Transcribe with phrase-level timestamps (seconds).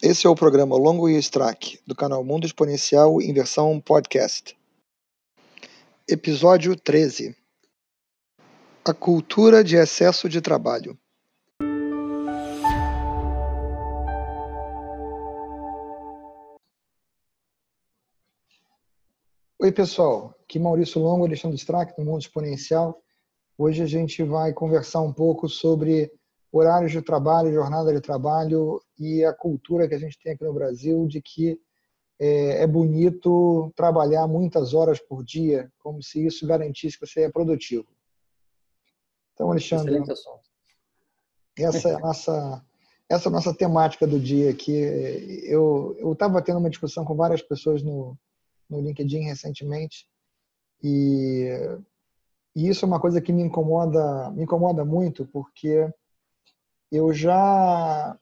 [0.00, 4.56] Esse é o programa Longo e Strack, do canal Mundo Exponencial em versão podcast.
[6.08, 7.34] Episódio 13
[8.84, 10.96] A cultura de excesso de trabalho.
[19.60, 20.32] Oi, pessoal.
[20.44, 23.02] Aqui Maurício Longo, Alexandre Strack, do Mundo Exponencial.
[23.58, 26.08] Hoje a gente vai conversar um pouco sobre
[26.50, 30.52] horários de trabalho, jornada de trabalho e a cultura que a gente tem aqui no
[30.52, 31.60] Brasil de que
[32.18, 37.30] é, é bonito trabalhar muitas horas por dia, como se isso garantisse que você é
[37.30, 37.86] produtivo.
[39.34, 40.02] Então, Alexandre,
[41.56, 42.64] essa é a nossa
[43.08, 44.72] essa é a nossa temática do dia aqui.
[45.44, 48.18] Eu eu estava tendo uma discussão com várias pessoas no
[48.68, 50.06] no LinkedIn recentemente
[50.82, 51.48] e,
[52.54, 55.90] e isso é uma coisa que me incomoda me incomoda muito porque
[56.90, 58.16] eu já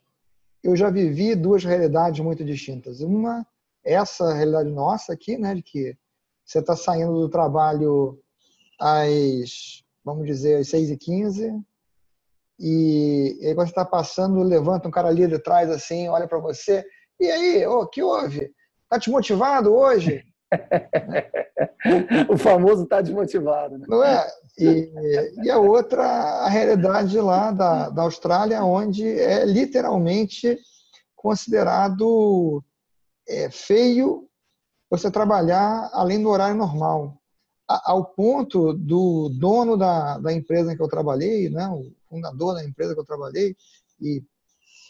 [0.63, 3.01] eu já vivi duas realidades muito distintas.
[3.01, 3.47] Uma,
[3.85, 5.97] essa realidade nossa aqui, né, de que
[6.45, 8.19] você está saindo do trabalho
[8.81, 11.63] às, vamos dizer, às 6h15,
[12.59, 16.27] e, e aí quando você está passando, levanta um cara ali de trás, assim, olha
[16.27, 16.85] para você,
[17.19, 18.53] e aí, o oh, que houve?
[18.89, 20.23] Tá desmotivado hoje?
[22.29, 23.79] o famoso está desmotivado.
[23.79, 23.87] Né?
[23.89, 24.27] Não é?
[24.59, 24.91] E,
[25.43, 30.59] e, a outra, a realidade lá da, da Austrália, onde é literalmente
[31.15, 32.65] considerado
[33.29, 34.27] é, feio
[34.91, 37.21] você trabalhar além do horário normal.
[37.69, 42.55] A, ao ponto do dono da, da empresa em que eu trabalhei, né, o fundador
[42.55, 43.55] da empresa que eu trabalhei
[44.01, 44.25] e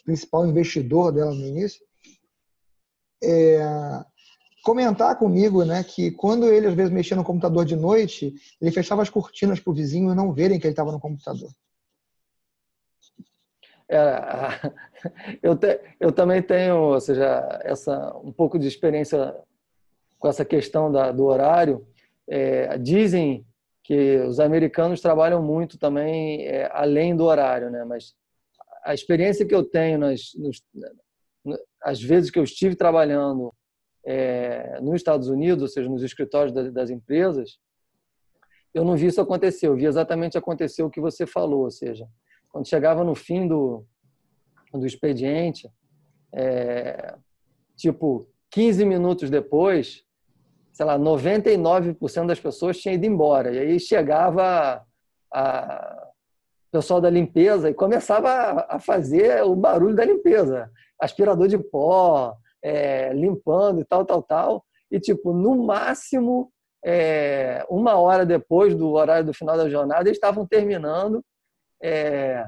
[0.05, 1.83] principal investidor dela no início,
[3.21, 3.59] é,
[4.67, 9.01] comentar comigo, né, que quando ele às vezes mexia no computador de noite, ele fechava
[9.01, 11.49] as cortinas para o vizinho não verem que ele estava no computador.
[13.87, 13.97] É,
[15.41, 19.33] eu, te, eu também tenho, ou seja, essa um pouco de experiência
[20.19, 21.87] com essa questão da, do horário.
[22.29, 23.47] É, dizem
[23.85, 27.85] que os americanos trabalham muito também é, além do horário, né?
[27.85, 28.13] Mas
[28.83, 30.61] a experiência que eu tenho nas, nos,
[31.81, 33.53] as vezes que eu estive trabalhando
[34.09, 37.59] é, nos Estados Unidos, ou seja, nos escritórios das, das, empresas,
[38.73, 39.67] eu não vi isso acontecer.
[39.67, 42.07] Eu vi exatamente acontecer o que você falou, ou seja,
[42.49, 43.85] quando chegava no fim do,
[44.71, 45.69] do expediente,
[46.33, 47.15] é,
[47.75, 50.05] tipo 15 minutos depois,
[50.71, 53.53] sei lá, 99% das pessoas tinham ido embora.
[53.53, 54.85] E aí chegava
[55.33, 56.07] a,
[56.69, 60.71] o pessoal da limpeza e começava a fazer o barulho da limpeza.
[60.97, 64.65] Aspirador de pó, é, limpando e tal, tal, tal.
[64.91, 66.51] E, tipo, no máximo,
[66.85, 71.23] é, uma hora depois do horário do final da jornada, eles estavam terminando.
[71.81, 72.45] É,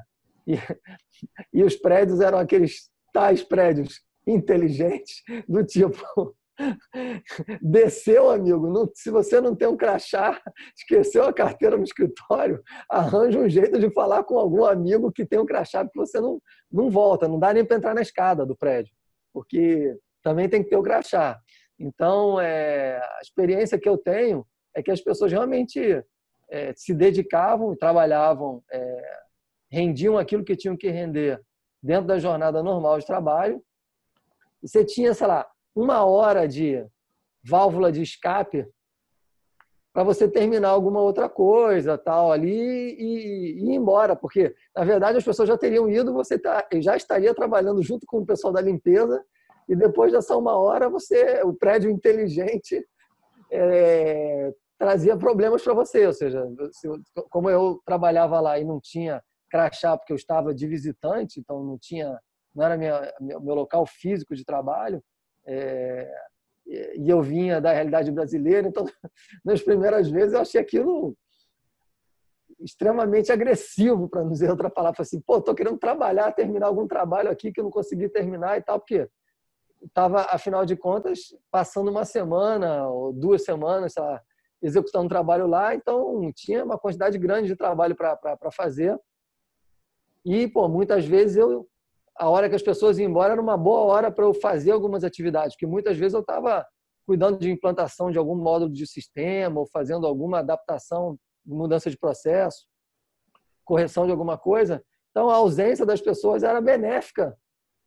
[0.48, 0.54] e,
[1.54, 6.36] e os prédios eram aqueles tais prédios inteligentes, do tipo.
[7.62, 8.68] Desceu, amigo.
[8.68, 10.40] Não, se você não tem um crachá,
[10.76, 15.40] esqueceu a carteira no escritório, arranja um jeito de falar com algum amigo que tem
[15.40, 16.42] um crachá, porque você não,
[16.72, 18.94] não volta, não dá nem para entrar na escada do prédio
[19.34, 21.40] porque também tem que ter o crachá.
[21.80, 24.46] Então, é, a experiência que eu tenho
[24.76, 26.04] é que as pessoas realmente
[26.50, 29.20] é, se dedicavam trabalhavam, é,
[29.72, 31.40] rendiam aquilo que tinham que render
[31.82, 33.64] dentro da jornada normal de trabalho.
[34.62, 36.86] E você tinha, sei lá, uma hora de
[37.44, 38.68] válvula de escape
[40.00, 45.18] para você terminar alguma outra coisa tal ali e, e, ir embora, porque na verdade
[45.18, 48.62] as pessoas já teriam ido, você tá, já estaria trabalhando junto com o pessoal da
[48.62, 49.22] limpeza
[49.68, 52.82] e depois dessa uma hora você, o prédio inteligente
[53.52, 56.88] é, trazia problemas para você, ou seja, se,
[57.30, 59.22] como eu trabalhava lá e não tinha
[59.52, 62.18] crachá porque eu estava de visitante, então não tinha,
[62.56, 65.04] não era minha, meu local físico de trabalho.
[65.46, 66.10] É,
[66.70, 68.86] e eu vinha da realidade brasileira, então
[69.44, 71.18] nas primeiras vezes eu achei aquilo
[72.60, 77.32] extremamente agressivo, para não dizer outra palavra, assim, pô, tô querendo trabalhar, terminar algum trabalho
[77.32, 79.10] aqui que eu não consegui terminar e tal, porque
[79.82, 84.22] estava, afinal de contas, passando uma semana ou duas semanas, sei lá,
[84.62, 89.00] executando um trabalho lá, então tinha uma quantidade grande de trabalho para fazer.
[90.26, 91.66] E, pô, muitas vezes eu
[92.20, 95.06] a hora que as pessoas iam embora era uma boa hora para eu fazer algumas
[95.06, 96.68] atividades, porque muitas vezes eu estava
[97.08, 102.68] cuidando de implantação de algum módulo de sistema ou fazendo alguma adaptação, mudança de processo,
[103.64, 104.84] correção de alguma coisa.
[105.12, 107.36] Então, a ausência das pessoas era benéfica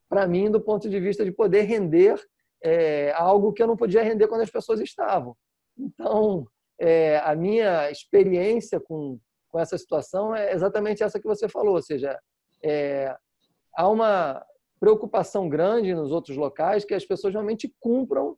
[0.09, 2.19] para mim do ponto de vista de poder render
[2.65, 5.37] é, algo que eu não podia render quando as pessoas estavam.
[5.79, 6.47] Então,
[6.81, 9.19] é, a minha experiência com,
[9.49, 12.19] com essa situação é exatamente essa que você falou, ou seja,
[12.65, 13.15] é,
[13.75, 14.45] há uma
[14.81, 18.37] preocupação grande nos outros locais que as pessoas realmente cumpram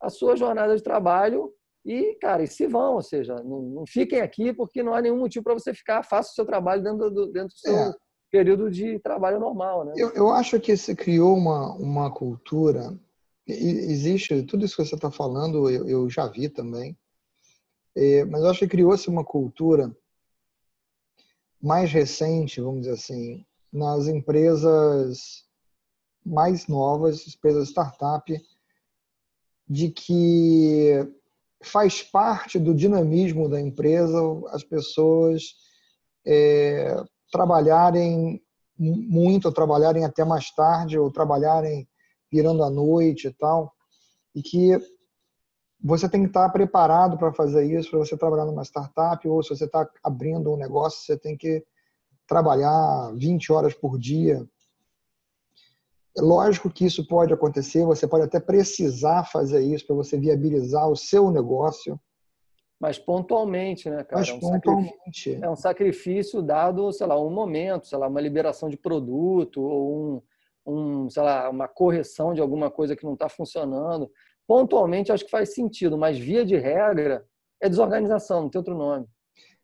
[0.00, 1.52] a sua jornada de trabalho
[1.84, 5.18] e, cara, e se vão, ou seja, não, não fiquem aqui porque não há nenhum
[5.18, 7.94] motivo para você ficar, faça o seu trabalho dentro do, dentro do seu é.
[8.30, 9.92] período de trabalho normal, né?
[9.96, 12.98] Eu, eu acho que se criou uma, uma cultura,
[13.46, 16.96] existe, tudo isso que você está falando, eu, eu, já vi também,
[17.94, 19.94] é, mas eu acho que criou-se uma cultura
[21.62, 25.44] mais recente, vamos dizer assim, nas empresas
[26.24, 28.32] mais novas, empresas startup,
[29.68, 30.92] de que
[31.60, 34.16] faz parte do dinamismo da empresa
[34.50, 35.54] as pessoas
[36.24, 36.94] é,
[37.32, 38.40] trabalharem
[38.78, 41.88] muito, ou trabalharem até mais tarde, ou trabalharem
[42.30, 43.72] virando à noite e tal,
[44.34, 44.78] e que
[45.82, 49.50] você tem que estar preparado para fazer isso, para você trabalhar numa startup, ou se
[49.50, 51.64] você está abrindo um negócio, você tem que
[52.26, 54.46] trabalhar 20 horas por dia.
[56.16, 60.88] É lógico que isso pode acontecer, você pode até precisar fazer isso para você viabilizar
[60.88, 62.00] o seu negócio.
[62.80, 64.20] Mas pontualmente, né, cara?
[64.20, 64.92] Mas é um pontualmente.
[64.96, 69.60] Sacrifício, é um sacrifício dado, sei lá, um momento, sei lá, uma liberação de produto
[69.60, 70.22] ou
[70.66, 74.10] um, um sei lá, uma correção de alguma coisa que não está funcionando.
[74.46, 77.24] Pontualmente, acho que faz sentido, mas via de regra
[77.60, 79.06] é desorganização, não tem outro nome.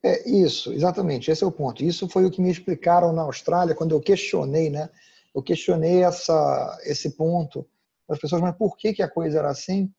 [0.02, 1.30] É isso, exatamente.
[1.30, 1.84] Esse é o ponto.
[1.84, 4.88] Isso foi o que me explicaram na Austrália quando eu questionei, né?
[5.34, 7.66] eu questionei essa, esse ponto
[8.08, 9.92] das pessoas, mas por que, que a coisa era assim?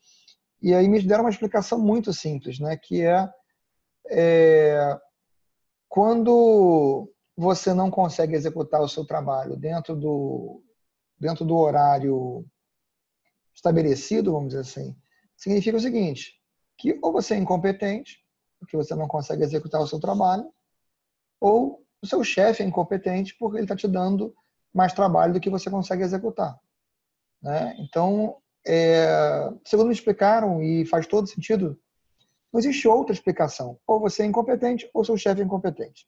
[0.61, 2.77] E aí me deram uma explicação muito simples, né?
[2.77, 3.29] que é,
[4.09, 4.99] é
[5.87, 10.61] quando você não consegue executar o seu trabalho dentro do,
[11.19, 12.45] dentro do horário
[13.53, 14.95] estabelecido, vamos dizer assim,
[15.37, 16.39] significa o seguinte,
[16.77, 18.20] que ou você é incompetente,
[18.61, 20.47] porque você não consegue executar o seu trabalho,
[21.39, 24.33] ou o seu chefe é incompetente porque ele está te dando
[24.71, 26.57] mais trabalho do que você consegue executar.
[27.41, 27.75] Né?
[27.79, 31.77] Então, é, segundo me explicaram, e faz todo sentido,
[32.53, 33.79] não existe outra explicação.
[33.87, 36.07] Ou você é incompetente ou seu chefe é incompetente.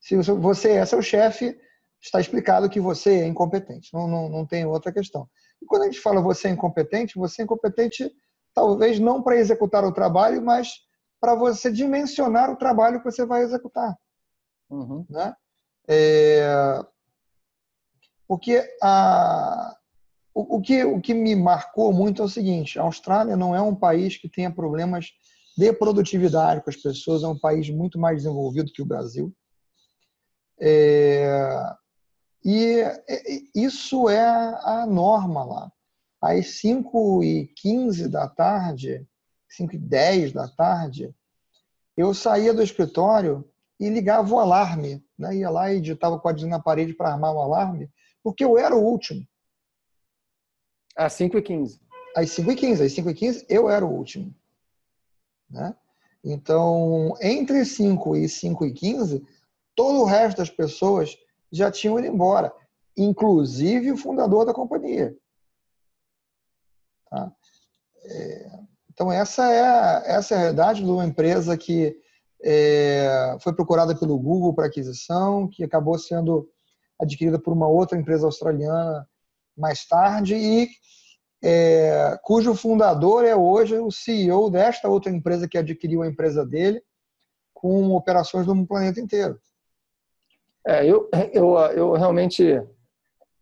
[0.00, 1.58] Se você é seu chefe,
[2.00, 3.94] está explicado que você é incompetente.
[3.94, 5.28] Não, não, não tem outra questão.
[5.62, 8.12] E quando a gente fala você é incompetente, você é incompetente
[8.52, 10.85] talvez não para executar o trabalho, mas
[11.20, 13.96] para você dimensionar o trabalho que você vai executar.
[14.70, 15.06] Uhum.
[15.08, 15.34] Né?
[15.88, 16.84] É,
[18.26, 19.76] porque a,
[20.34, 23.60] o, o, que, o que me marcou muito é o seguinte: a Austrália não é
[23.60, 25.12] um país que tenha problemas
[25.56, 29.32] de produtividade com as pessoas, é um país muito mais desenvolvido que o Brasil.
[30.60, 31.62] É,
[32.44, 32.84] e
[33.54, 35.72] isso é a norma lá.
[36.20, 39.06] Às 5 e 15 da tarde,
[39.56, 41.14] 5 e 10 da tarde,
[41.96, 43.48] eu saía do escritório
[43.78, 45.04] e ligava o alarme.
[45.18, 45.36] Né?
[45.36, 47.90] Ia lá e digitava o código na parede para armar o alarme
[48.26, 49.24] porque eu era o último.
[50.96, 51.80] Às 5 e 15
[52.16, 54.34] Às 5 e 15 Às 5 e 15 eu era o último.
[55.48, 55.72] Né?
[56.24, 59.24] Então, entre 5 e 5 e 15,
[59.76, 61.16] todo o resto das pessoas
[61.52, 62.52] já tinham ido embora,
[62.96, 65.16] inclusive o fundador da companhia.
[67.08, 67.32] Tá?
[68.06, 68.50] É,
[68.96, 71.94] então, essa é, a, essa é a realidade de uma empresa que
[72.42, 76.48] é, foi procurada pelo Google para aquisição, que acabou sendo
[76.98, 79.06] adquirida por uma outra empresa australiana
[79.54, 80.70] mais tarde e
[81.44, 86.82] é, cujo fundador é hoje o CEO desta outra empresa que adquiriu a empresa dele
[87.52, 89.38] com operações no planeta inteiro.
[90.66, 92.62] É, eu, eu, eu realmente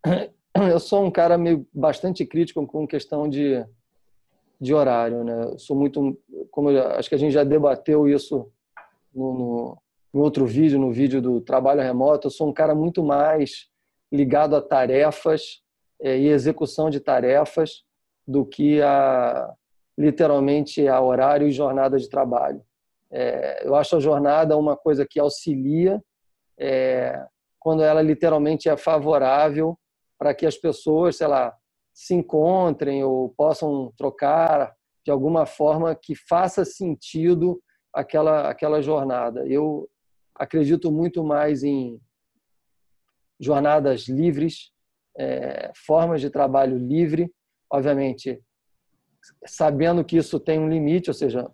[0.72, 3.64] eu sou um cara meio bastante crítico com questão de,
[4.64, 5.54] de horário, né?
[5.58, 6.18] Sou muito,
[6.50, 8.50] como eu, acho que a gente já debateu isso
[9.14, 9.82] no, no,
[10.14, 13.68] em outro vídeo, no vídeo do trabalho remoto, eu sou um cara muito mais
[14.10, 15.62] ligado a tarefas
[16.00, 17.84] é, e execução de tarefas
[18.26, 19.52] do que a
[19.96, 22.60] literalmente a horário e jornada de trabalho.
[23.10, 26.02] É, eu acho a jornada uma coisa que auxilia
[26.58, 27.24] é,
[27.60, 29.78] quando ela literalmente é favorável
[30.18, 31.54] para que as pessoas, sei lá,
[31.94, 34.74] se encontrem ou possam trocar
[35.04, 39.46] de alguma forma que faça sentido aquela aquela jornada.
[39.46, 39.88] Eu
[40.34, 42.00] acredito muito mais em
[43.38, 44.72] jornadas livres,
[45.16, 47.32] é, formas de trabalho livre,
[47.70, 48.42] obviamente
[49.46, 51.50] sabendo que isso tem um limite, ou seja,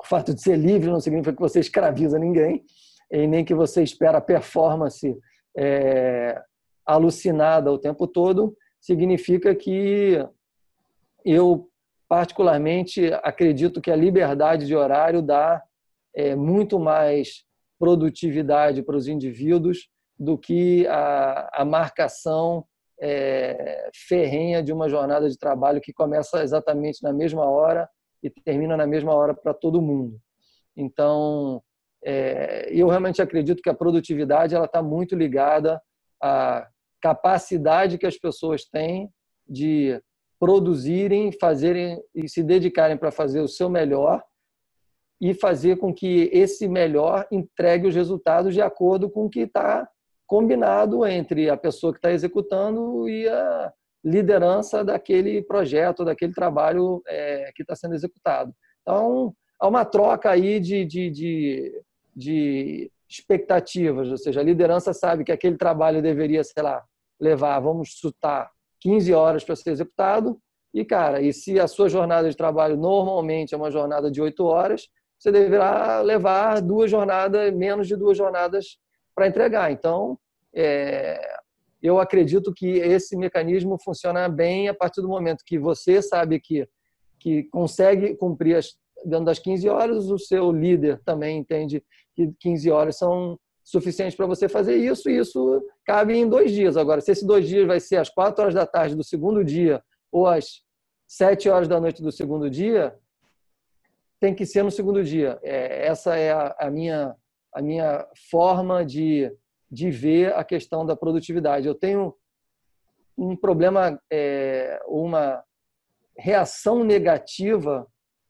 [0.00, 2.64] o fato de ser livre não significa que você escraviza ninguém
[3.10, 5.16] e nem que você espera performance
[5.56, 6.40] é,
[6.86, 10.24] alucinada o tempo todo, significa que
[11.24, 11.68] eu
[12.08, 15.62] particularmente acredito que a liberdade de horário dá
[16.14, 17.44] é, muito mais
[17.78, 22.64] produtividade para os indivíduos do que a, a marcação
[23.00, 27.88] é, ferrenha de uma jornada de trabalho que começa exatamente na mesma hora
[28.22, 30.18] e termina na mesma hora para todo mundo.
[30.76, 31.62] Então,
[32.04, 35.80] é, eu realmente acredito que a produtividade ela está muito ligada
[36.20, 36.66] à
[37.00, 39.10] capacidade que as pessoas têm
[39.48, 40.00] de
[40.38, 44.22] produzirem, fazerem e se dedicarem para fazer o seu melhor
[45.20, 49.88] e fazer com que esse melhor entregue os resultados de acordo com o que está
[50.26, 53.72] combinado entre a pessoa que está executando e a
[54.04, 58.54] liderança daquele projeto, daquele trabalho é, que está sendo executado.
[58.82, 61.82] Então, há uma troca aí de, de, de,
[62.14, 66.84] de expectativas, ou seja, a liderança sabe que aquele trabalho deveria, sei lá,
[67.18, 68.50] levar, vamos chutar,
[68.80, 70.38] 15 horas para ser executado,
[70.72, 74.44] e, cara, e se a sua jornada de trabalho normalmente é uma jornada de 8
[74.44, 74.88] horas,
[75.18, 78.78] você deverá levar duas jornadas, menos de duas jornadas
[79.14, 79.72] para entregar.
[79.72, 80.18] Então,
[80.54, 81.18] é,
[81.82, 86.68] eu acredito que esse mecanismo funciona bem a partir do momento que você sabe que,
[87.18, 91.82] que consegue cumprir as, dentro das 15 horas, o seu líder também entende
[92.18, 96.76] que 15 horas são suficientes para você fazer isso, e isso cabe em dois dias.
[96.76, 99.80] Agora, se esses dois dias vai ser às 4 horas da tarde do segundo dia
[100.10, 100.62] ou às
[101.06, 102.98] 7 horas da noite do segundo dia,
[104.18, 105.38] tem que ser no segundo dia.
[105.44, 107.14] É, essa é a, a, minha,
[107.54, 109.30] a minha forma de,
[109.70, 111.68] de ver a questão da produtividade.
[111.68, 112.16] Eu tenho
[113.16, 115.44] um problema, é, uma
[116.16, 117.86] reação negativa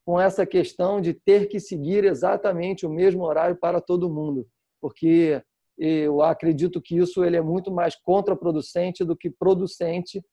[0.08, 4.48] com essa questão de ter que seguir exatamente o mesmo horário para todo mundo,
[4.80, 5.42] porque
[5.76, 10.24] eu acredito que isso ele é muito mais contraproducente do que producente,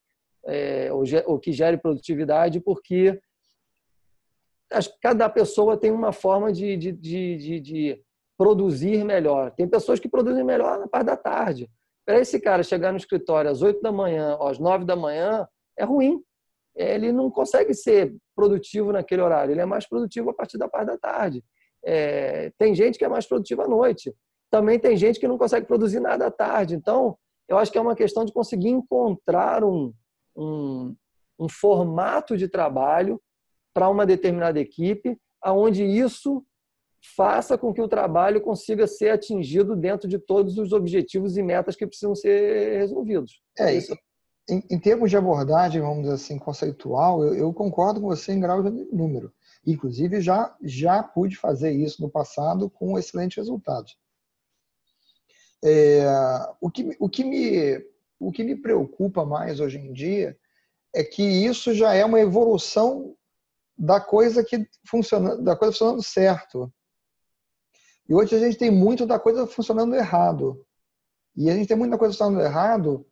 [0.45, 0.89] é,
[1.25, 3.19] ou que gere produtividade, porque
[5.01, 8.01] cada pessoa tem uma forma de, de, de, de,
[8.37, 9.51] produzir melhor.
[9.51, 11.69] Tem pessoas que produzem melhor na parte da tarde.
[12.05, 15.45] Para esse cara chegar no escritório às 8 da manhã, às 9 da manhã,
[15.77, 16.23] é ruim.
[16.75, 19.51] Ele não consegue ser produtivo naquele horário.
[19.51, 21.43] Ele é mais produtivo a partir da parte da tarde.
[21.83, 24.13] É, tem gente que é mais produtiva à noite.
[24.49, 26.75] Também tem gente que não consegue produzir nada à tarde.
[26.75, 27.17] Então,
[27.47, 29.93] eu acho que é uma questão de conseguir encontrar um,
[30.35, 30.95] um,
[31.39, 33.21] um formato de trabalho
[33.73, 36.43] para uma determinada equipe, aonde isso
[37.15, 41.75] faça com que o trabalho consiga ser atingido dentro de todos os objetivos e metas
[41.75, 43.41] que precisam ser resolvidos.
[43.59, 43.95] É, isso.
[44.47, 48.39] Em, em termos de abordagem, vamos dizer assim, conceitual, eu, eu concordo com você em
[48.39, 49.33] grau de número.
[49.65, 53.97] Inclusive, já, já pude fazer isso no passado com excelentes resultados.
[55.63, 56.05] É,
[56.61, 57.83] o, que, o, que me,
[58.19, 60.37] o que me preocupa mais hoje em dia
[60.93, 63.15] é que isso já é uma evolução
[63.75, 66.71] da coisa que funciona, da coisa funcionando certo.
[68.07, 70.63] E hoje a gente tem muito da coisa funcionando errado.
[71.35, 73.05] E a gente tem muita coisa funcionando errado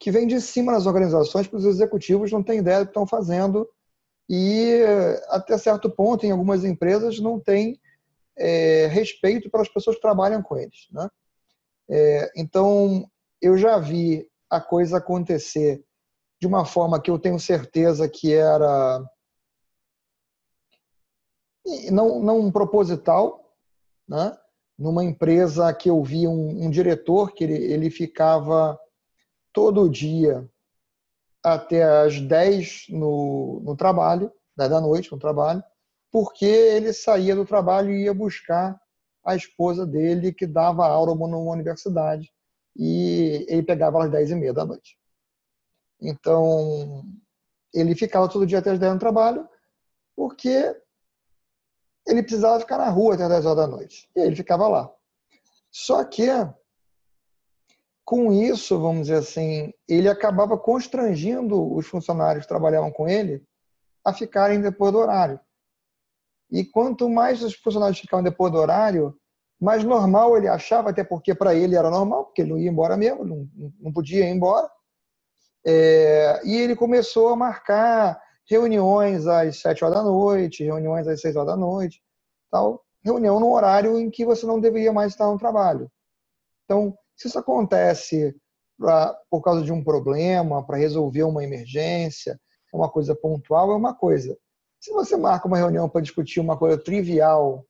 [0.00, 3.06] que vem de cima das organizações, porque os executivos não têm ideia do que estão
[3.06, 3.68] fazendo
[4.28, 4.82] e
[5.28, 7.78] até certo ponto, em algumas empresas, não tem
[8.38, 10.88] é, respeito pelas pessoas que trabalham com eles.
[10.90, 11.06] Né?
[11.90, 13.06] É, então,
[13.42, 15.84] eu já vi a coisa acontecer
[16.40, 19.04] de uma forma que eu tenho certeza que era
[21.90, 23.52] não, não proposital,
[24.08, 24.34] né?
[24.78, 28.78] numa empresa que eu vi um, um diretor que ele, ele ficava
[29.52, 30.48] todo dia
[31.42, 35.62] até as 10 no, no trabalho, 10 da noite no trabalho,
[36.10, 38.80] porque ele saía do trabalho e ia buscar
[39.24, 42.32] a esposa dele que dava aula numa universidade
[42.76, 44.98] e ele pegava às 10 e meia da noite.
[46.00, 47.04] Então,
[47.72, 49.48] ele ficava todo dia até as 10 no trabalho
[50.16, 50.76] porque
[52.06, 54.08] ele precisava ficar na rua até 10 horas da noite.
[54.16, 54.90] E ele ficava lá.
[55.70, 56.26] Só que,
[58.10, 63.40] com isso, vamos dizer assim, ele acabava constrangindo os funcionários que trabalhavam com ele
[64.04, 65.38] a ficarem depois do horário.
[66.50, 69.16] E quanto mais os funcionários ficavam depois do horário,
[69.60, 72.96] mais normal ele achava, até porque para ele era normal, porque ele não ia embora
[72.96, 73.48] mesmo, não,
[73.78, 74.68] não podia ir embora.
[75.64, 81.36] É, e ele começou a marcar reuniões às sete horas da noite, reuniões às seis
[81.36, 82.02] horas da noite,
[82.50, 85.88] tal, reunião no horário em que você não deveria mais estar no trabalho.
[86.64, 88.34] Então, se isso acontece
[88.78, 92.40] pra, por causa de um problema, para resolver uma emergência,
[92.72, 94.38] é uma coisa pontual, é uma coisa.
[94.80, 97.66] Se você marca uma reunião para discutir uma coisa trivial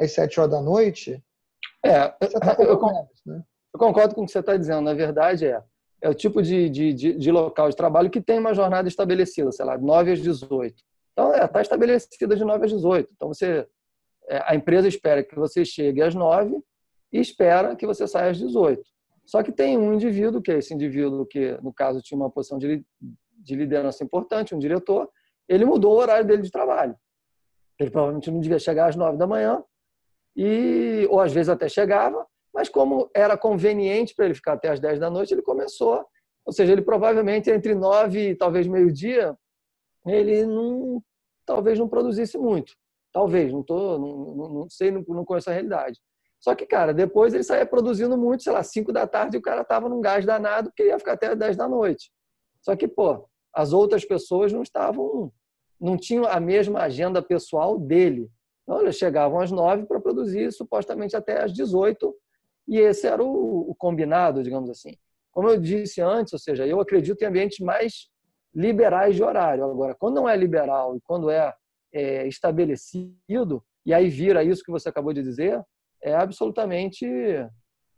[0.00, 1.22] às sete horas da noite,
[1.84, 2.80] é, você tá eu, eu,
[3.24, 3.44] né?
[3.72, 4.80] eu concordo com o que você está dizendo.
[4.80, 5.62] Na verdade, é
[6.02, 9.52] é o tipo de, de, de, de, local de trabalho que tem uma jornada estabelecida,
[9.52, 10.74] sei lá, 9 às 18.
[11.12, 13.08] Então, está é, tá estabelecida de 9 às 18.
[13.14, 13.64] Então, você,
[14.28, 16.60] é, a empresa espera que você chegue às 9
[17.12, 18.82] e espera que você saia às 18.
[19.24, 22.58] Só que tem um indivíduo, que é esse indivíduo que, no caso, tinha uma posição
[22.58, 22.84] de,
[23.38, 25.08] de liderança importante, um diretor,
[25.48, 26.96] ele mudou o horário dele de trabalho.
[27.78, 29.62] Ele provavelmente não devia chegar às nove da manhã,
[30.36, 34.80] e, ou às vezes até chegava, mas como era conveniente para ele ficar até às
[34.80, 36.04] dez da noite, ele começou.
[36.44, 39.36] Ou seja, ele provavelmente entre nove e talvez meio-dia,
[40.06, 41.02] ele não,
[41.46, 42.74] talvez não produzisse muito.
[43.12, 46.00] Talvez, não, tô, não, não sei, não, não conheço a realidade.
[46.42, 49.42] Só que, cara, depois ele saía produzindo muito, sei lá, 5 da tarde e o
[49.42, 52.10] cara tava num gás danado porque ia ficar até 10 da noite.
[52.60, 55.32] Só que, pô, as outras pessoas não estavam,
[55.80, 58.28] não tinham a mesma agenda pessoal dele.
[58.64, 62.12] Então, eles chegavam às 9 para produzir supostamente até às 18
[62.66, 64.96] e esse era o, o combinado, digamos assim.
[65.30, 68.08] Como eu disse antes, ou seja, eu acredito em ambientes mais
[68.52, 69.64] liberais de horário.
[69.64, 71.54] Agora, quando não é liberal e quando é,
[71.92, 75.62] é estabelecido, e aí vira isso que você acabou de dizer,
[76.02, 77.06] é absolutamente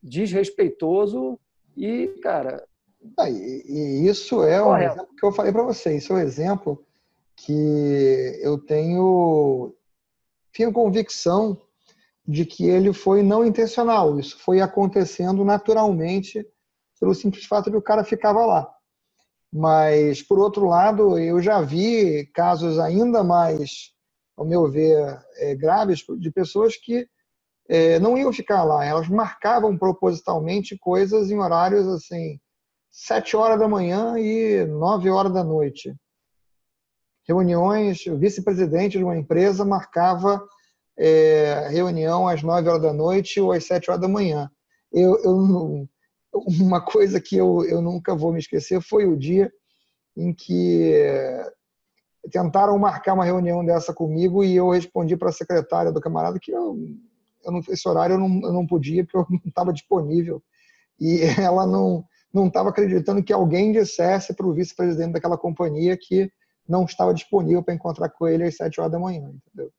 [0.02, 1.38] desrespeitoso
[1.76, 2.62] e, cara.
[3.18, 4.92] Ah, e, e, isso é um correto.
[4.94, 5.96] exemplo que eu falei para você.
[5.96, 6.84] Isso é um exemplo
[7.36, 9.74] que eu tenho,
[10.52, 11.60] tenho convicção
[12.26, 14.18] de que ele foi não intencional.
[14.18, 16.46] Isso foi acontecendo naturalmente
[17.00, 18.70] pelo simples fato de o cara ficava lá.
[19.52, 23.92] Mas, por outro lado, eu já vi casos ainda mais,
[24.36, 27.06] ao meu ver, é, graves de pessoas que
[27.68, 32.38] é, não iam ficar lá, elas marcavam propositalmente coisas em horários assim,
[32.90, 35.94] sete horas da manhã e nove horas da noite.
[37.26, 40.46] Reuniões, o vice-presidente de uma empresa marcava
[40.98, 44.50] é, reunião às nove horas da noite ou às sete horas da manhã.
[44.92, 45.88] Eu, eu,
[46.32, 49.50] uma coisa que eu, eu nunca vou me esquecer foi o dia
[50.16, 50.92] em que
[52.30, 56.52] tentaram marcar uma reunião dessa comigo e eu respondi para a secretária do camarada que
[56.52, 56.76] eu
[57.44, 60.42] eu não, esse horário eu não, eu não podia porque eu não estava disponível.
[61.00, 66.28] E ela não não estava acreditando que alguém dissesse para o vice-presidente daquela companhia que
[66.68, 69.72] não estava disponível para encontrar com ele às sete horas da manhã, entendeu?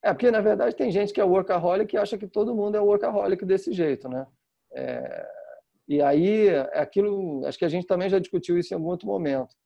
[0.00, 2.80] É, porque na verdade tem gente que é workaholic e acha que todo mundo é
[2.80, 4.24] workaholic desse jeito, né?
[4.72, 5.26] É,
[5.88, 9.08] e aí, é aquilo, acho que a gente também já discutiu isso em algum outro
[9.08, 9.56] momento.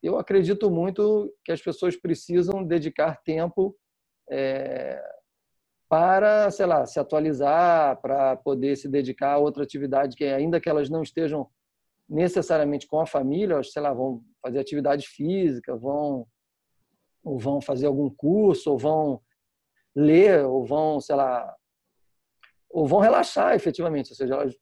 [0.00, 3.76] Eu acredito muito que as pessoas precisam dedicar tempo
[4.30, 5.02] é,
[5.88, 10.68] para, sei lá, se atualizar, para poder se dedicar a outra atividade que ainda que
[10.68, 11.48] elas não estejam
[12.08, 16.26] necessariamente com a família, sei lá, vão fazer atividade física, vão
[17.24, 19.20] ou vão fazer algum curso, ou vão
[19.94, 21.54] ler, ou vão, sei lá,
[22.70, 24.56] ou vão relaxar efetivamente, ou seja, elas,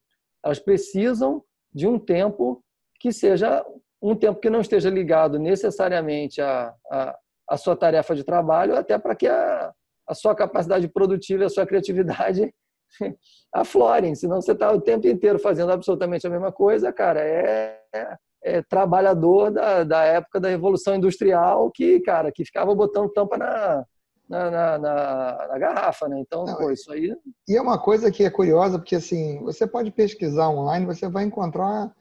[0.44, 2.64] elas precisam de um tempo
[2.98, 3.64] que seja
[4.00, 8.98] um tempo que não esteja ligado necessariamente à, à, à sua tarefa de trabalho, até
[8.98, 9.72] para que a,
[10.06, 12.52] a sua capacidade produtiva e a sua criatividade
[13.52, 14.14] aflorem.
[14.14, 17.20] Senão você está o tempo inteiro fazendo absolutamente a mesma coisa, cara.
[17.20, 23.12] É, é, é trabalhador da, da época da Revolução Industrial que, cara, que ficava botando
[23.12, 23.84] tampa na,
[24.28, 26.20] na, na, na, na garrafa, né?
[26.20, 27.14] Então, Não, pô, isso aí...
[27.48, 31.24] E é uma coisa que é curiosa, porque, assim, você pode pesquisar online, você vai
[31.24, 31.92] encontrar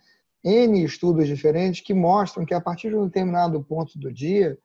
[0.44, 4.58] N estudos diferentes que mostram que a partir de um determinado ponto do dia,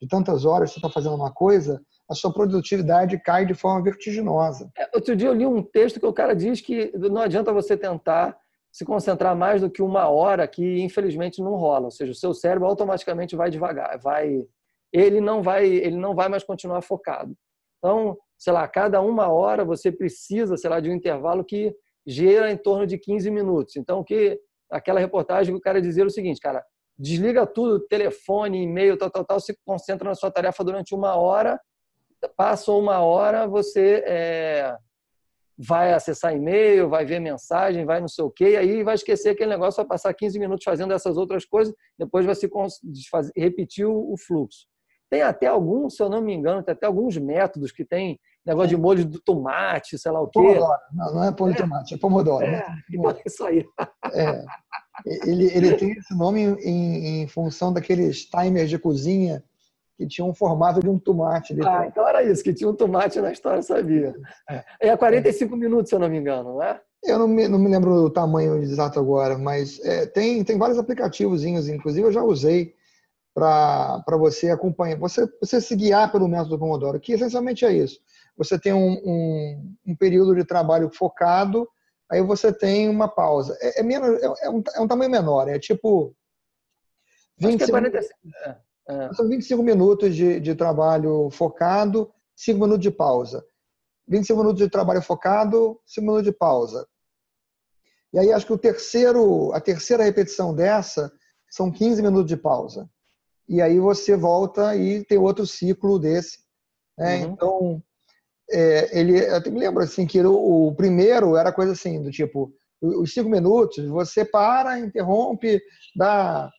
[0.00, 4.70] de tantas horas você está fazendo uma coisa, a sua produtividade cai de forma vertiginosa.
[4.76, 7.76] É, outro dia eu li um texto que o cara diz que não adianta você
[7.76, 8.36] tentar
[8.72, 11.86] se concentrar mais do que uma hora, que infelizmente não rola.
[11.86, 14.42] Ou seja, o seu cérebro automaticamente vai devagar, vai,
[14.92, 17.36] ele não vai, ele não vai mais continuar focado.
[17.78, 21.74] Então, sei lá, cada uma hora você precisa, sei lá, de um intervalo que
[22.06, 23.76] gera em torno de 15 minutos.
[23.76, 24.40] Então, que
[24.70, 26.64] aquela reportagem que o cara dizia o seguinte, cara,
[26.98, 31.60] desliga tudo, telefone, e-mail, tal, tal, tal, se concentra na sua tarefa durante uma hora
[32.36, 34.76] passou uma hora, você é,
[35.58, 39.30] vai acessar e-mail, vai ver mensagem, vai não sei o quê, e aí vai esquecer
[39.30, 42.48] aquele negócio, vai passar 15 minutos fazendo essas outras coisas, depois vai se
[43.36, 44.66] repetir o, fluxo.
[45.10, 48.68] Tem até alguns, se eu não me engano, tem até alguns métodos que tem negócio
[48.68, 50.38] de molho do tomate, sei lá o quê.
[50.38, 50.80] Pomodoro.
[50.94, 51.62] Não, não é molho de é.
[51.62, 52.44] tomate, é pomodoro.
[52.44, 53.64] É, é isso aí.
[54.12, 54.44] É.
[55.06, 59.42] Ele, ele tem esse nome em, em função daqueles timers de cozinha
[59.98, 61.58] que tinha um formato de um tomate.
[61.66, 64.14] Ah, então era isso, que tinha um tomate na história, sabia.
[64.48, 65.58] É, é 45 é.
[65.58, 66.80] minutos, se eu não me engano, não é?
[67.02, 70.78] Eu não me, não me lembro o tamanho exato agora, mas é, tem, tem vários
[70.78, 72.74] aplicativos, inclusive eu já usei
[73.34, 77.98] para você acompanhar, você, você se guiar pelo método Pomodoro, que essencialmente é isso.
[78.36, 81.68] Você tem um, um, um período de trabalho focado,
[82.08, 83.56] aí você tem uma pausa.
[83.60, 86.14] É, é menos, é, é, um, é um tamanho menor, é tipo.
[87.36, 88.67] 20 Acho que é 45.
[88.88, 89.12] É.
[89.12, 93.44] São 25 minutos de, de trabalho focado, 5 minutos de pausa.
[94.08, 96.86] 25 minutos de trabalho focado, 5 minutos de pausa.
[98.12, 101.12] E aí acho que o terceiro, a terceira repetição dessa
[101.50, 102.88] são 15 minutos de pausa.
[103.46, 106.38] E aí você volta e tem outro ciclo desse.
[106.96, 107.24] Né?
[107.24, 107.32] Uhum.
[107.32, 107.82] Então,
[108.50, 112.52] é, ele, eu me lembro assim que o, o, primeiro era coisa assim, do tipo,
[112.80, 115.60] os cinco minutos, você para, interrompe,
[115.94, 116.50] dá,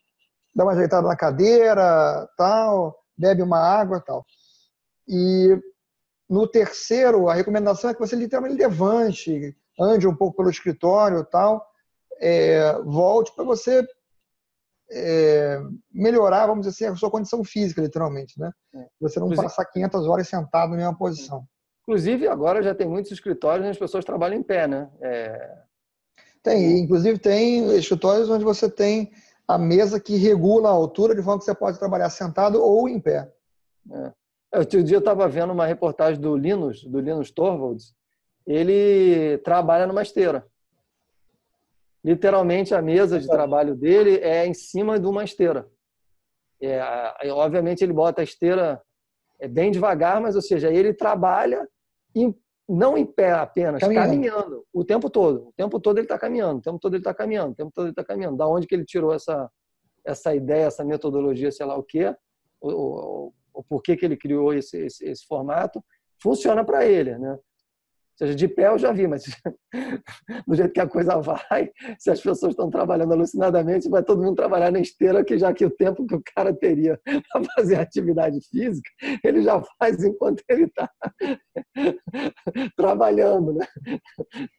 [0.59, 4.25] dá uma ajeitada na cadeira, tal, bebe uma água tal.
[5.07, 5.57] E
[6.29, 11.65] no terceiro, a recomendação é que você literalmente levante, ande um pouco pelo escritório tal,
[12.19, 13.87] é, volte para você
[14.91, 18.51] é, melhorar, vamos dizer assim, a sua condição física, literalmente, né?
[18.75, 18.85] É.
[18.99, 21.45] Você não Inclusive, passar 500 horas sentado na mesma posição.
[21.83, 24.91] Inclusive, agora já tem muitos escritórios onde as pessoas trabalham em pé, né?
[25.01, 25.57] É...
[26.43, 29.11] Tem, inclusive tem escritórios onde você tem
[29.49, 32.99] a mesa que regula a altura de forma que você pode trabalhar sentado ou em
[32.99, 33.27] pé.
[33.91, 34.59] É.
[34.59, 37.95] Outro dia eu estava vendo uma reportagem do Linus, do Linus Torvalds.
[38.45, 40.45] Ele trabalha numa esteira.
[42.03, 45.67] Literalmente, a mesa de trabalho dele é em cima de uma esteira.
[46.61, 46.79] É,
[47.31, 48.79] obviamente, ele bota a esteira
[49.39, 51.67] é, bem devagar, mas, ou seja, ele trabalha
[52.13, 52.37] em,
[52.69, 54.09] não em pé apenas, caminhando.
[54.09, 54.65] caminhando.
[54.71, 55.47] o tempo todo.
[55.47, 57.85] O tempo todo ele está caminhando, o tempo todo ele está caminhando, o tempo todo
[57.85, 58.37] ele está caminhando.
[58.37, 59.49] Da onde que ele tirou essa,
[60.05, 62.15] essa ideia, essa metodologia, sei lá o quê?
[62.61, 65.83] O, o porquê que ele criou esse, esse, esse formato,
[66.21, 67.37] funciona para ele, né?
[68.19, 69.23] Seja, de pé eu já vi, mas
[70.45, 74.35] do jeito que a coisa vai, se as pessoas estão trabalhando alucinadamente, vai todo mundo
[74.35, 76.99] trabalhar na esteira, que já que o tempo que o cara teria
[77.31, 78.89] para fazer atividade física,
[79.23, 80.89] ele já faz enquanto ele está
[82.75, 83.65] trabalhando, né?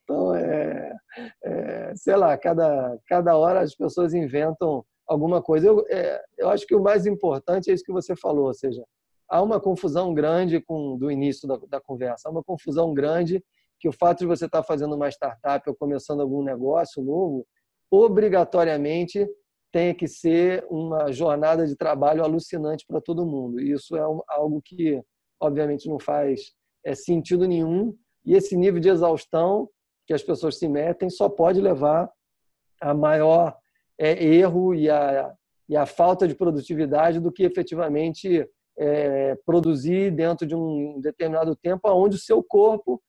[0.04, 0.96] Então, é,
[1.44, 5.66] é, sei lá, cada, cada hora as pessoas inventam alguma coisa.
[5.66, 8.82] Eu, é, eu acho que o mais importante é isso que você falou, ou seja,
[9.30, 13.42] há uma confusão grande com do início da, da conversa, há uma confusão grande
[13.78, 17.46] que o fato de você estar fazendo uma startup ou começando algum negócio novo,
[17.90, 19.26] obrigatoriamente
[19.72, 23.60] tem que ser uma jornada de trabalho alucinante para todo mundo.
[23.60, 25.00] Isso é algo que,
[25.40, 26.52] obviamente, não faz
[26.84, 27.96] é, sentido nenhum.
[28.24, 29.68] E esse nível de exaustão
[30.06, 32.10] que as pessoas se metem só pode levar
[32.80, 33.56] a maior
[33.96, 35.32] é, erro e a,
[35.68, 38.46] e a falta de produtividade do que efetivamente
[38.78, 43.02] é, produzir dentro de um determinado tempo, onde o seu corpo,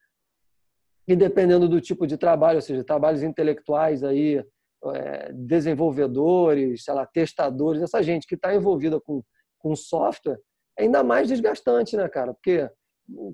[1.07, 4.43] e dependendo do tipo de trabalho, ou seja, trabalhos intelectuais aí,
[4.85, 9.23] é, desenvolvedores, sei lá, testadores, essa gente que está envolvida com,
[9.59, 10.39] com software,
[10.77, 12.33] é ainda mais desgastante, né, cara?
[12.33, 12.69] Porque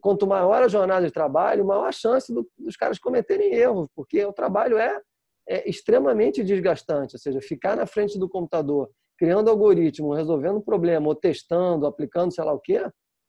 [0.02, 4.24] quanto maior a jornada de trabalho, maior a chance do, dos caras cometerem erros, porque
[4.26, 5.02] o trabalho é
[5.48, 11.16] é extremamente desgastante, ou seja, ficar na frente do computador, criando algoritmo, resolvendo problema, ou
[11.16, 12.86] testando, aplicando sei lá o quê,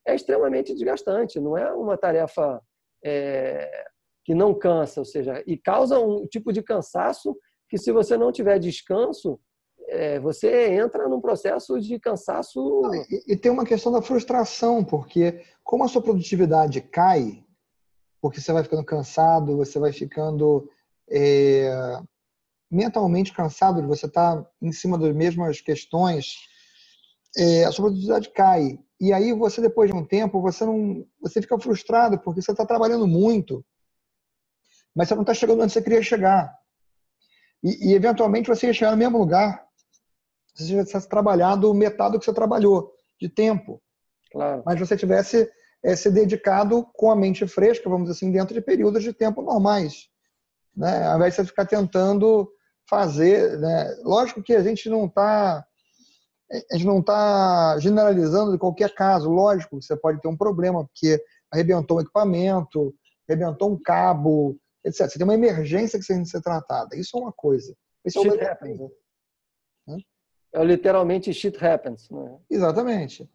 [0.07, 2.61] é extremamente desgastante, não é uma tarefa
[3.05, 3.71] é,
[4.25, 7.37] que não cansa, ou seja, e causa um tipo de cansaço
[7.69, 9.39] que se você não tiver descanso,
[9.89, 12.83] é, você entra num processo de cansaço.
[13.11, 17.45] E, e, tem uma questão da frustração, porque como a sua produtividade cai,
[18.21, 20.69] porque você vai ficando cansado, você vai ficando
[21.11, 22.01] é,
[22.71, 26.35] mentalmente cansado de você estar em cima das mesmas questões,
[27.37, 28.79] é, a sua produtividade cai.
[29.01, 32.67] E aí você, depois de um tempo, você não, você fica frustrado porque você está
[32.67, 33.65] trabalhando muito,
[34.95, 36.53] mas você não está chegando onde você queria chegar.
[37.63, 39.67] E, e, eventualmente você ia chegar no mesmo lugar
[40.55, 43.81] se você tivesse trabalhado metade do que você trabalhou de tempo.
[44.33, 44.63] Claro.
[44.67, 45.49] Mas você tivesse
[45.85, 49.43] é, se dedicado com a mente fresca, vamos dizer assim, dentro de períodos de tempo
[49.43, 50.09] normais
[50.79, 51.07] né?
[51.09, 52.49] Ao invés de você ficar tentando
[52.89, 53.97] fazer, né?
[54.05, 55.65] Lógico que a gente não está
[56.51, 61.23] a gente não está generalizando de qualquer caso, lógico, você pode ter um problema, porque
[61.53, 62.95] arrebentou um equipamento,
[63.29, 65.09] arrebentou um cabo, etc.
[65.11, 66.97] Você tem uma emergência que tem que ser tratada.
[66.97, 67.77] Isso é uma coisa.
[68.03, 68.79] Isso shit é, happens.
[69.87, 69.99] Né?
[70.55, 72.09] é literalmente shit happens.
[72.09, 72.39] Né?
[72.49, 73.29] Exatamente.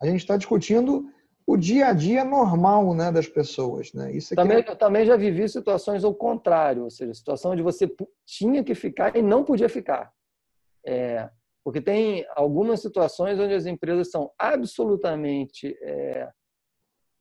[0.00, 1.10] A gente está discutindo
[1.52, 3.92] o dia a dia normal né, das pessoas.
[3.92, 4.12] Né?
[4.12, 4.70] Isso também, é...
[4.70, 7.92] Eu também já vivi situações ao contrário, ou seja, situação onde você
[8.24, 10.12] tinha que ficar e não podia ficar.
[10.86, 11.28] É,
[11.64, 16.30] porque tem algumas situações onde as empresas são absolutamente é,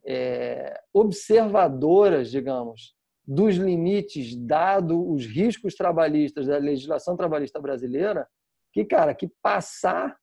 [0.06, 2.94] é, observadoras, digamos,
[3.26, 8.28] dos limites, dado os riscos trabalhistas da legislação trabalhista brasileira,
[8.72, 10.16] que, cara, que passar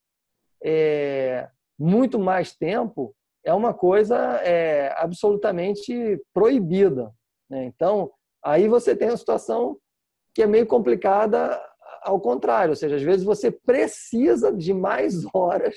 [0.63, 3.13] é, muito mais tempo
[3.47, 7.13] é uma coisa é, absolutamente proibida.
[7.49, 7.63] Né?
[7.63, 8.11] Então,
[8.43, 9.77] aí você tem uma situação
[10.35, 11.57] que é meio complicada
[12.03, 15.75] ao contrário, ou seja, às vezes você precisa de mais horas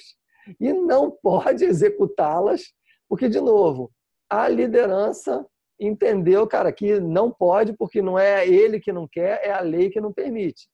[0.59, 2.73] e não pode executá-las,
[3.09, 3.93] porque, de novo,
[4.29, 5.47] a liderança
[5.79, 9.91] entendeu, cara, que não pode, porque não é ele que não quer, é a lei
[9.91, 10.69] que não permite.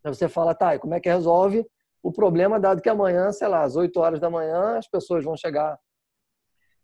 [0.00, 1.64] Então você fala, tá, e como é que resolve
[2.02, 5.36] o problema, dado que amanhã, sei lá, às 8 horas da manhã, as pessoas vão
[5.36, 5.78] chegar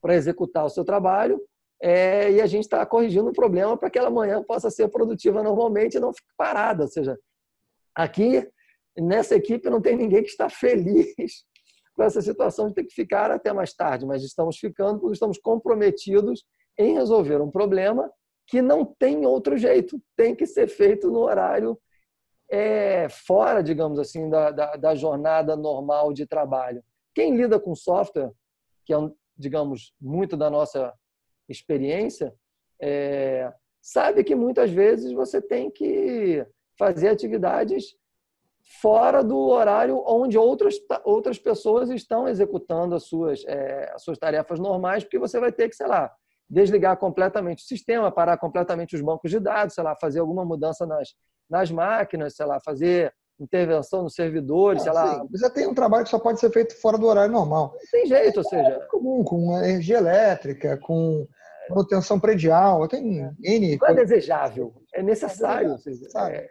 [0.00, 1.40] para executar o seu trabalho
[1.82, 5.42] é, e a gente está corrigindo o problema para que ela amanhã possa ser produtiva
[5.42, 6.82] normalmente e não fique parada.
[6.82, 7.18] Ou seja,
[7.94, 8.46] aqui,
[8.98, 11.14] nessa equipe, não tem ninguém que está feliz
[11.96, 15.38] com essa situação de ter que ficar até mais tarde, mas estamos ficando porque estamos
[15.38, 16.44] comprometidos
[16.78, 18.10] em resolver um problema
[18.46, 21.78] que não tem outro jeito, tem que ser feito no horário
[22.50, 26.82] é, fora, digamos assim, da, da, da, jornada normal de trabalho.
[27.14, 28.32] Quem lida com software,
[28.84, 28.96] que é,
[29.40, 30.92] digamos, muito da nossa
[31.48, 32.32] experiência,
[32.80, 36.46] é, sabe que muitas vezes você tem que
[36.78, 37.96] fazer atividades
[38.80, 44.58] fora do horário onde outras, outras pessoas estão executando as suas, é, as suas tarefas
[44.58, 46.12] normais, porque você vai ter que, sei lá,
[46.48, 50.86] desligar completamente o sistema, parar completamente os bancos de dados, sei lá, fazer alguma mudança
[50.86, 51.14] nas,
[51.48, 55.24] nas máquinas, sei lá, fazer intervenção nos servidores, sei lá.
[55.30, 57.74] Você tem um trabalho que só pode ser feito fora do horário normal.
[57.90, 58.68] Tem jeito, ou seja...
[58.68, 61.26] É comum, com energia elétrica, com
[61.68, 63.78] manutenção predial, tem N...
[63.80, 65.76] Não é desejável, é necessário.
[66.16, 66.48] É,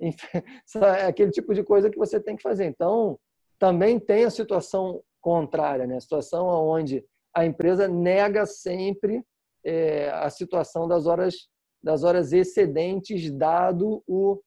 [1.00, 2.66] é aquele tipo de coisa que você tem que fazer.
[2.66, 3.18] Então,
[3.58, 5.96] também tem a situação contrária, né?
[5.96, 9.24] a situação onde a empresa nega sempre
[9.64, 11.48] é, a situação das horas
[11.80, 14.40] das horas excedentes, dado o,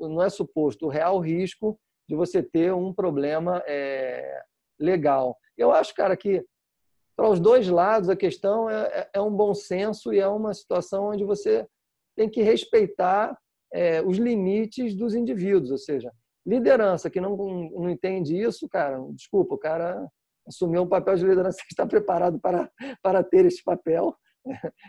[0.00, 4.42] não é suposto o real risco de você ter um problema é,
[4.78, 5.36] legal.
[5.56, 6.44] Eu acho, cara, que
[7.16, 10.54] para os dois lados a questão é, é, é, um bom senso e é uma
[10.54, 11.66] situação onde você
[12.16, 13.38] tem que respeitar
[13.72, 16.12] é, os limites dos indivíduos, ou seja,
[16.46, 20.06] liderança que não, não entende isso, cara, desculpa, o cara
[20.46, 22.70] assumiu um papel de liderança que está preparado para,
[23.02, 24.14] para ter esse papel.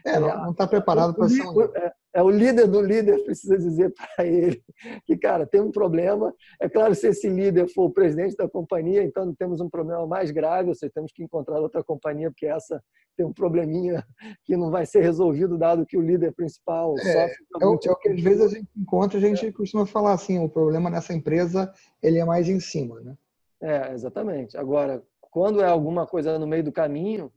[0.05, 1.61] É, não está preparado para ser um...
[1.61, 4.61] é, é, o líder do líder precisa dizer para ele
[5.05, 6.33] que, cara, tem um problema.
[6.59, 10.31] É claro, se esse líder for o presidente da companhia, então temos um problema mais
[10.31, 12.81] grave, ou seja, temos que encontrar outra companhia, porque essa
[13.15, 14.03] tem um probleminha
[14.43, 17.45] que não vai ser resolvido, dado que o líder principal é, sofre.
[17.61, 19.51] É, o, é o que às vezes a gente encontra, a gente é.
[19.51, 23.15] costuma falar assim, o problema nessa empresa ele é mais em cima, né?
[23.61, 24.57] É, exatamente.
[24.57, 27.31] Agora, quando é alguma coisa no meio do caminho,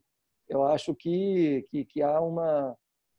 [0.49, 2.75] eu acho que, que, que há, uma,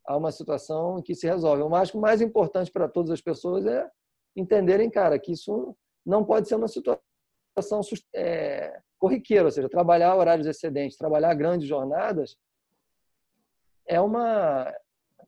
[0.07, 1.63] há uma situação que se resolve.
[1.63, 3.89] Eu acho que o mais importante para todas as pessoas é
[4.37, 7.81] entenderem, cara, que isso não pode ser uma situação
[8.15, 12.37] é, corriqueira, ou seja, trabalhar horários excedentes, trabalhar grandes jornadas
[13.87, 14.73] é uma,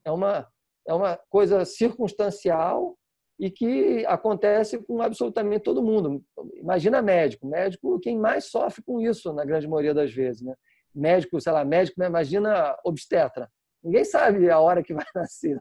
[0.05, 0.47] é uma,
[0.87, 2.97] é uma coisa circunstancial
[3.39, 6.23] e que acontece com absolutamente todo mundo.
[6.55, 10.55] Imagina médico, médico quem mais sofre com isso na grande maioria das vezes, né?
[10.95, 13.49] Médico, sei lá, médico, imagina obstetra.
[13.83, 15.59] Ninguém sabe a hora que vai nascer,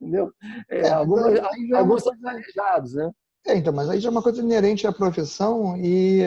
[0.00, 0.30] entendeu?
[0.70, 3.10] É, é, algumas, é alguns são planejados, né?
[3.46, 6.22] É, então, mas aí já é uma coisa inerente à profissão e,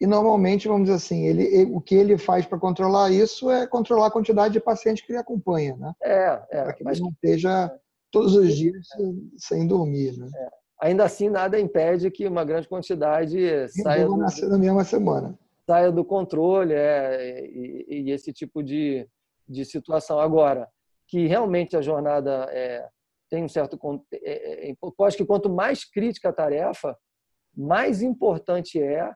[0.00, 4.06] e normalmente, vamos dizer assim, ele, o que ele faz para controlar isso é controlar
[4.06, 5.92] a quantidade de pacientes que ele acompanha, né?
[6.02, 6.62] É, é.
[6.62, 6.98] Para que mas...
[6.98, 7.72] ele não esteja
[8.12, 8.86] todos os dias
[9.36, 10.16] sem dormir.
[10.16, 10.30] Né?
[10.32, 10.48] É.
[10.80, 15.36] Ainda assim, nada impede que uma grande quantidade saia do, nascer na mesma semana.
[15.68, 19.06] Saia do controle é, e, e, esse tipo de,
[19.46, 20.18] de situação.
[20.18, 20.66] Agora,
[21.06, 22.88] que realmente a jornada é,
[23.28, 23.78] tem um certo.
[24.10, 26.96] É, é, eu acho que quanto mais crítica a tarefa,
[27.54, 29.12] mais importante é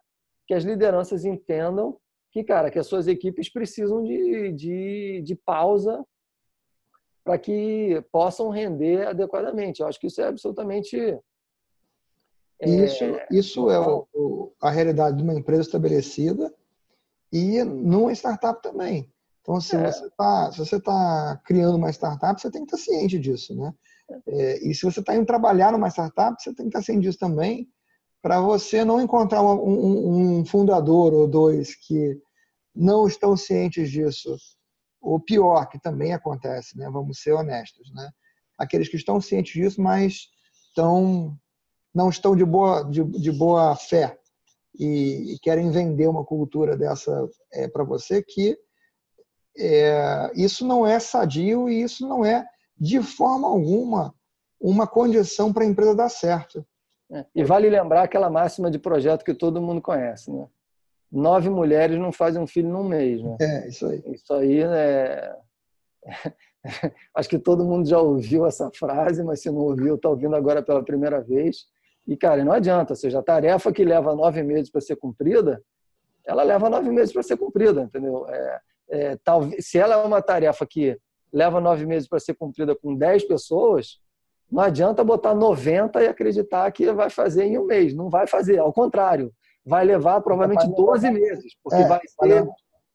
[0.46, 1.98] que as lideranças entendam
[2.30, 6.04] que, cara, que as suas equipes precisam de, de, de pausa
[7.24, 9.80] para que possam render adequadamente.
[9.80, 11.18] Eu acho que isso é absolutamente.
[12.62, 16.52] É, isso, isso é o, o, a realidade de uma empresa estabelecida
[17.32, 19.10] e numa startup também.
[19.40, 19.90] Então, se é.
[19.90, 20.50] você está
[20.84, 23.74] tá criando uma startup, você tem que estar ciente disso, né?
[24.26, 27.18] É, e se você está indo trabalhar numa startup, você tem que estar ciente disso
[27.18, 27.68] também,
[28.20, 32.20] para você não encontrar uma, um, um fundador ou dois que
[32.74, 34.36] não estão cientes disso
[35.00, 36.88] o pior, que também acontece, né?
[36.88, 37.92] vamos ser honestos.
[37.92, 38.08] Né?
[38.56, 40.28] Aqueles que estão cientes disso, mas
[40.68, 41.36] estão,
[41.94, 44.18] não estão de boa, de, de boa fé
[44.78, 48.56] e, e, querem vender uma cultura dessa é, para você, que
[49.58, 52.46] é, isso não é sadio e isso não é,
[52.78, 54.14] de forma alguma,
[54.60, 56.64] uma condição para a empresa dar certo.
[57.12, 57.26] É.
[57.34, 60.48] E vale lembrar aquela máxima de projeto que todo mundo conhece, né?
[61.12, 63.22] nove mulheres não fazem um filho num mês.
[63.22, 63.36] Né?
[63.38, 64.02] É, isso aí.
[64.06, 65.36] Isso aí é.
[67.14, 70.62] Acho que todo mundo já ouviu essa frase, mas se não ouviu, está ouvindo agora
[70.62, 71.66] pela primeira vez.
[72.06, 75.62] E, cara, não adianta, ou seja, a tarefa que leva nove meses para ser cumprida,
[76.24, 78.26] ela leva nove meses para ser cumprida, entendeu?
[78.28, 78.60] É,
[78.90, 80.98] é, talvez, se ela é uma tarefa que
[81.32, 84.00] leva nove meses para ser cumprida com 10 pessoas,
[84.50, 87.94] não adianta botar 90 e acreditar que vai fazer em um mês.
[87.94, 89.32] Não vai fazer, ao contrário.
[89.64, 92.46] Vai levar provavelmente 12 meses, porque é, vai, ser,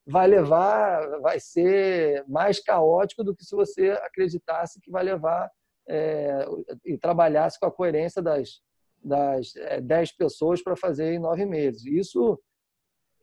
[0.06, 5.50] vai levar, vai ser mais caótico do que se você acreditasse que vai levar
[5.90, 6.46] é,
[6.86, 8.62] e trabalhasse com a coerência das,
[9.04, 11.86] das é, 10 pessoas para fazer em nove meses.
[11.86, 12.40] Isso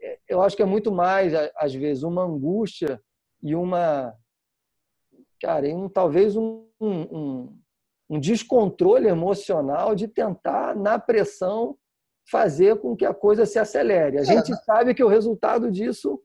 [0.01, 3.01] é, eu acho que é muito mais, às vezes, uma angústia
[3.43, 4.15] e uma.
[5.41, 7.59] Cara, um, talvez um, um,
[8.09, 11.77] um descontrole emocional de tentar, na pressão,
[12.31, 14.19] fazer com que a coisa se acelere.
[14.19, 14.25] A é.
[14.25, 16.23] gente sabe que o resultado disso,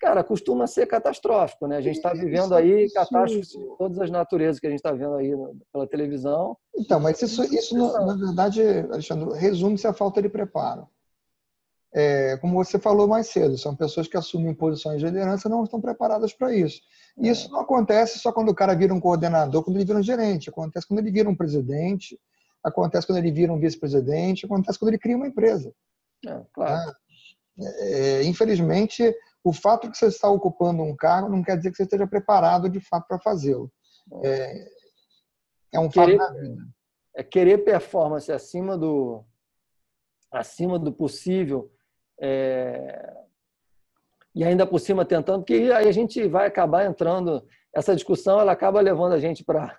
[0.00, 1.76] cara, costuma ser catastrófico, né?
[1.76, 5.14] A gente está vivendo aí catástrofes de todas as naturezas que a gente está vendo
[5.14, 5.30] aí
[5.72, 6.56] pela televisão.
[6.76, 10.88] Então, mas isso, isso na verdade, Alexandre, resume-se a falta de preparo
[11.92, 15.64] é, como você falou mais cedo, são pessoas que assumem posições de liderança e não
[15.64, 16.80] estão preparadas para isso.
[17.18, 17.50] E isso é.
[17.50, 20.86] não acontece só quando o cara vira um coordenador, quando ele vira um gerente, acontece
[20.86, 22.18] quando ele vira um presidente,
[22.62, 25.72] acontece quando ele vira um vice-presidente, acontece quando ele cria uma empresa.
[26.26, 26.92] É, claro.
[27.58, 31.76] É, infelizmente, o fato de que você está ocupando um cargo não quer dizer que
[31.76, 33.70] você esteja preparado de fato para fazê-lo.
[34.22, 34.68] É,
[35.74, 36.62] é um querer, fato da vida.
[37.16, 39.24] É querer performance acima do
[40.32, 41.72] acima do possível
[42.20, 43.16] é...
[44.32, 47.44] E ainda por cima tentando, porque aí a gente vai acabar entrando.
[47.74, 49.76] Essa discussão ela acaba levando a gente para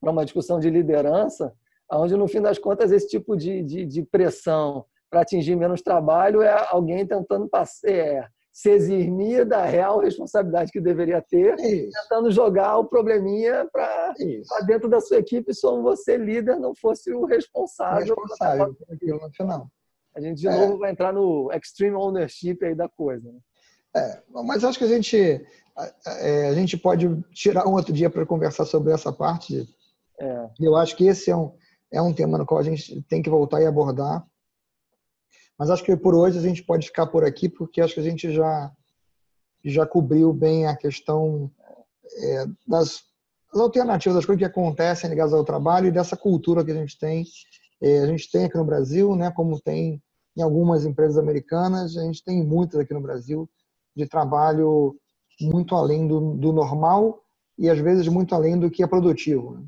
[0.00, 1.52] uma discussão de liderança,
[1.90, 6.42] onde no fim das contas esse tipo de, de, de pressão para atingir menos trabalho
[6.42, 11.92] é alguém tentando passar, é, se eximir da real responsabilidade que deveria ter, Isso.
[11.92, 14.12] tentando jogar o probleminha para
[14.66, 18.16] dentro da sua equipe, se você líder não fosse o responsável.
[18.18, 19.70] O responsável no final.
[20.12, 20.50] A gente de é.
[20.50, 23.30] novo vai entrar no extreme ownership aí da coisa.
[23.30, 23.38] Né?
[23.94, 25.40] É, mas acho que a gente
[26.04, 29.68] é, a gente pode tirar um outro dia para conversar sobre essa parte.
[30.20, 30.48] É.
[30.58, 31.54] Eu acho que esse é um,
[31.92, 34.26] é um tema no qual a gente tem que voltar e abordar.
[35.58, 38.04] Mas acho que por hoje a gente pode ficar por aqui, porque acho que a
[38.04, 38.70] gente já,
[39.64, 41.50] já cobriu bem a questão
[42.16, 43.02] é, das,
[43.52, 46.96] das, alternativas, das coisas que acontecem ligadas ao trabalho e dessa cultura que a gente
[46.98, 47.24] tem.
[47.82, 50.00] É, a gente tem aqui no Brasil, né, como tem
[50.36, 53.50] em algumas empresas americanas, a gente tem muitas aqui no Brasil,
[53.96, 54.96] de trabalho
[55.40, 57.20] muito além do, do normal
[57.58, 59.54] e às vezes muito além do que é produtivo.
[59.54, 59.66] Né?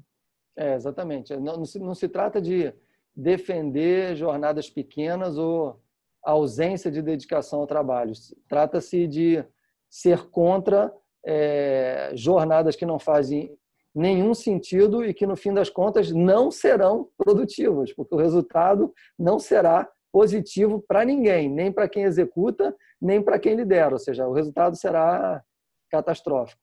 [0.57, 1.35] É, exatamente.
[1.37, 2.73] Não, não, se, não se trata de
[3.15, 5.81] defender jornadas pequenas ou
[6.23, 8.13] ausência de dedicação ao trabalho.
[8.49, 9.45] Trata-se de
[9.89, 10.93] ser contra
[11.25, 13.57] é, jornadas que não fazem
[13.95, 19.39] nenhum sentido e que, no fim das contas, não serão produtivas, porque o resultado não
[19.39, 24.33] será positivo para ninguém, nem para quem executa, nem para quem lidera, ou seja, o
[24.33, 25.43] resultado será
[25.91, 26.61] catastrófico.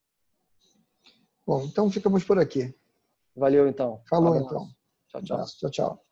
[1.45, 2.73] Bom, então ficamos por aqui.
[3.36, 4.01] Valeu então.
[4.10, 4.67] Falou um então.
[5.10, 5.45] Tchau, tchau.
[5.45, 6.06] tchau, tchau.